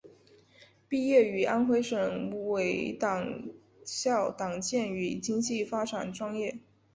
[0.89, 3.43] 毕业于安徽省委党
[3.85, 6.57] 校党建与经济发展专业。